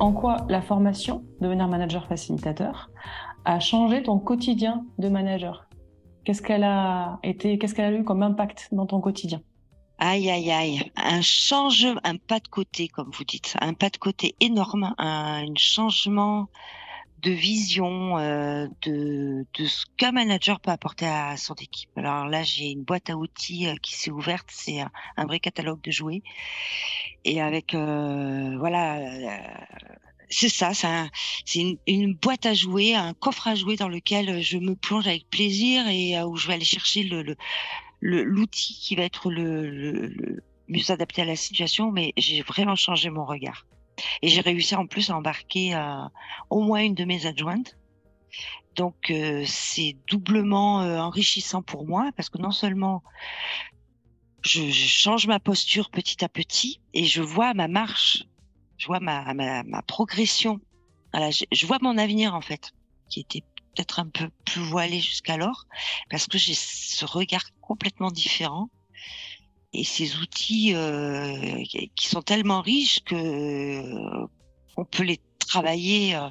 [0.00, 2.90] En quoi la formation, devenir manager facilitateur,
[3.44, 5.68] a changé ton quotidien de manager?
[6.24, 9.42] Qu'est-ce qu'elle a été, qu'est-ce qu'elle a eu comme impact dans ton quotidien?
[9.98, 10.90] Aïe, aïe, aïe.
[10.96, 13.54] Un changement, un pas de côté, comme vous dites.
[13.60, 16.48] Un pas de côté énorme, un, changement
[17.22, 21.90] de vision euh, de, de ce qu'un manager peut apporter à son équipe.
[21.96, 25.80] Alors là, j'ai une boîte à outils euh, qui s'est ouverte, c'est un, vrai catalogue
[25.82, 26.22] de jouets.
[27.24, 28.98] Et avec, euh, voilà,
[30.28, 30.72] c'est ça,
[31.44, 35.06] c'est une, une, boîte à jouer, un coffre à jouer dans lequel je me plonge
[35.06, 37.36] avec plaisir et où je vais aller chercher le,
[38.00, 43.10] l'outil qui va être le, le, mieux adapté à la situation, mais j'ai vraiment changé
[43.10, 43.66] mon regard.
[44.22, 46.04] Et j'ai réussi en plus à embarquer euh,
[46.50, 47.76] au moins une de mes adjointes.
[48.76, 53.02] Donc euh, c'est doublement euh, enrichissant pour moi parce que non seulement
[54.42, 58.24] je, je, change ma posture petit à petit et je vois ma marche,
[58.78, 60.60] je vois ma, ma, ma progression.
[61.12, 62.70] Voilà, je, je vois mon avenir en fait,
[63.08, 63.42] qui était
[63.74, 65.66] peut-être un peu plus voilé jusqu'alors,
[66.08, 68.68] parce que j'ai ce regard complètement différent
[69.72, 71.62] et ces outils euh,
[71.94, 74.26] qui sont tellement riches que euh,
[74.76, 76.28] on peut les travailler euh,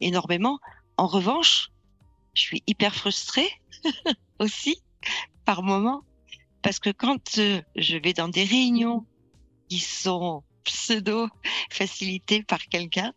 [0.00, 0.58] énormément.
[0.96, 1.70] En revanche,
[2.34, 3.50] je suis hyper frustrée
[4.38, 4.82] aussi
[5.44, 6.02] par moment
[6.62, 9.04] parce que quand je vais dans des réunions
[9.68, 11.28] qui sont pseudo
[11.70, 13.12] facilitées par quelqu'un,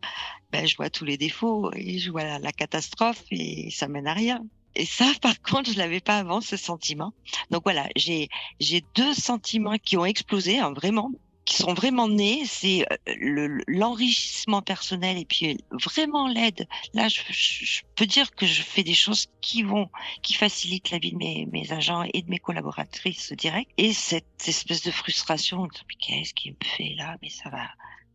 [0.52, 4.14] ben, je vois tous les défauts et je vois la, catastrophe et ça mène à
[4.14, 4.44] rien.
[4.76, 7.14] Et ça, par contre, je l'avais pas avant ce sentiment.
[7.52, 8.30] Donc voilà, j'ai
[8.60, 11.12] j'ai deux sentiments qui ont explosé, hein, vraiment,
[11.46, 12.44] qui sont vraiment nés.
[12.46, 16.68] C'est euh, l'enrichissement personnel et puis vraiment l'aide.
[16.94, 19.90] Là, je, je, peux dire que je fais des choses qui vont,
[20.22, 23.72] qui facilitent la vie de mes, mes agents et de mes collaboratrices directes.
[23.78, 25.68] Et cette espèce de frustration,
[26.00, 27.16] qu'est-ce qui me fait là?
[27.22, 27.68] Mais ça va,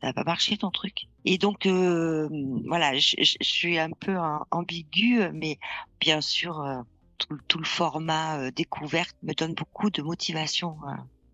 [0.03, 1.06] ça va pas marcher ton truc.
[1.25, 2.28] Et donc euh,
[2.67, 4.17] voilà, je, suis un peu
[4.50, 5.59] ambigu, mais
[6.00, 6.81] bien sûr euh,
[7.19, 10.76] tout, le format euh, découverte me donne beaucoup de motivation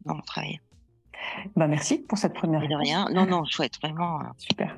[0.04, 0.60] dans mon travail.
[1.56, 2.60] Bah merci pour cette première.
[2.60, 3.08] De rien.
[3.10, 4.20] Non non, chouette, vraiment.
[4.36, 4.76] Super.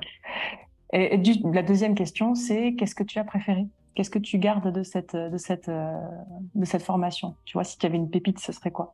[0.93, 1.17] Et,
[1.53, 3.67] la deuxième question, c'est qu'est-ce que tu as préféré?
[3.93, 7.35] Qu'est-ce que tu gardes de cette de cette de cette formation?
[7.43, 8.93] Tu vois, si tu avais une pépite, ce serait quoi?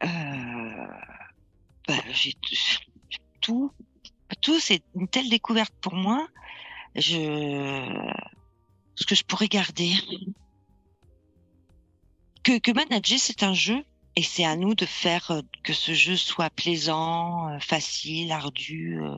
[0.00, 2.32] Bah, J'ai
[3.40, 3.72] tout
[4.42, 6.28] tout, c'est une telle découverte pour moi.
[6.94, 8.12] Je,
[8.94, 9.92] ce que je pourrais garder.
[12.42, 13.84] Que, que manager, c'est un jeu
[14.16, 19.00] et c'est à nous de faire euh, que ce jeu soit plaisant, euh, facile, ardu.
[19.00, 19.16] Euh.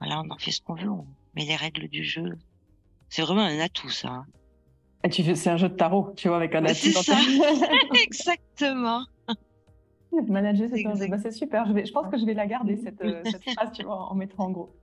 [0.00, 2.36] Voilà, on en fait ce qu'on veut, on met les règles du jeu.
[3.08, 4.08] C'est vraiment un atout, ça.
[4.08, 4.26] Hein.
[5.04, 6.74] Et tu fais, c'est un jeu de tarot, tu vois, avec un atout.
[6.74, 7.18] C'est ça,
[8.02, 9.04] exactement.
[10.28, 11.66] Manager, c'est bah, c'est super.
[11.66, 14.10] Je, vais, je pense que je vais la garder, cette, euh, cette phrase, tu vois,
[14.10, 14.74] en mettant en gros.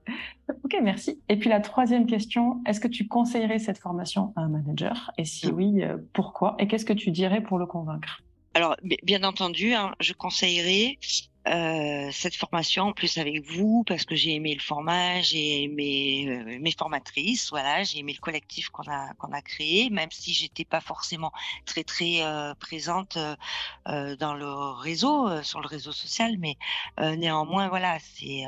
[0.64, 1.20] Ok, merci.
[1.28, 5.12] Et puis la troisième question, est-ce que tu conseillerais cette formation à un manager?
[5.18, 6.56] Et si oui, euh, pourquoi?
[6.58, 8.22] Et qu'est-ce que tu dirais pour le convaincre?
[8.54, 10.98] Alors, bien entendu, hein, je conseillerais
[11.48, 16.26] euh, cette formation en plus avec vous parce que j'ai aimé le format, j'ai aimé
[16.28, 20.34] euh, mes formatrices, voilà, j'ai aimé le collectif qu'on a qu'on a créé, même si
[20.34, 21.32] j'étais pas forcément
[21.64, 26.56] très très euh, présente euh, dans le réseau, sur le réseau social, mais
[26.98, 28.44] néanmoins voilà, c'est,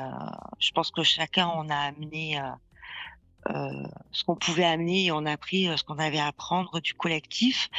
[0.59, 2.39] je pense que chacun on a amené
[3.49, 6.93] euh, ce qu'on pouvait amener et on a appris ce qu'on avait à apprendre du
[6.93, 7.69] collectif.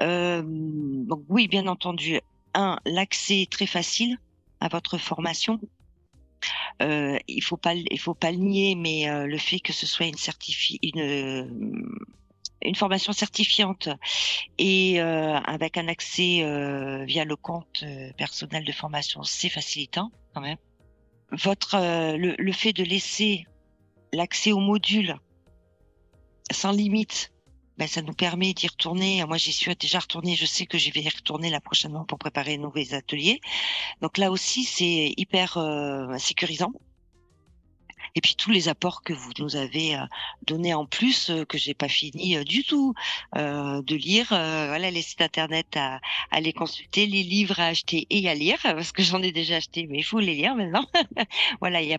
[0.00, 2.20] Euh, donc oui, bien entendu,
[2.54, 4.18] un, l'accès est très facile
[4.60, 5.60] à votre formation.
[6.82, 7.58] Euh, il faut
[7.98, 10.16] faut pas le nier, mais euh, le fait que ce soit une
[12.62, 13.88] une formation certifiante
[14.58, 17.84] et euh, avec un accès euh, via le compte
[18.16, 20.58] personnel de formation, c'est facilitant quand même.
[21.32, 21.76] Votre
[22.16, 23.44] le, le fait de laisser
[24.12, 25.16] l'accès aux modules
[26.50, 27.32] sans limite,
[27.78, 29.24] ben, ça nous permet d'y retourner.
[29.26, 30.34] Moi, j'y suis déjà retournée.
[30.34, 33.40] Je sais que je vais y retourner la prochaine fois pour préparer nouveaux ateliers.
[34.00, 36.72] Donc là aussi, c'est hyper euh, sécurisant
[38.16, 40.04] et puis tous les apports que vous nous avez euh,
[40.46, 42.94] donnés en plus euh, que j'ai pas fini euh, du tout
[43.34, 48.28] de lire voilà les sites internet à, à les consulter les livres à acheter et
[48.28, 50.86] à lire parce que j'en ai déjà acheté mais il faut les lire maintenant.
[51.60, 51.98] Voilà il y a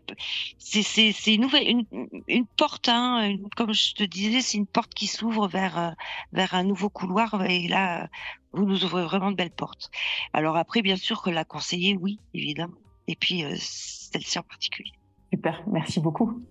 [0.58, 1.86] c'est c'est c'est une nouvelle une,
[2.28, 5.96] une porte hein, comme je te disais c'est une porte qui s'ouvre vers
[6.34, 8.10] vers un nouveau couloir et là
[8.54, 9.92] vous nous ouvrez vraiment de belles portes.
[10.34, 12.78] Alors après bien sûr que la conseiller oui évidemment.
[13.08, 14.92] Et puis celle-ci en particulier
[15.38, 16.42] Super, merci beaucoup.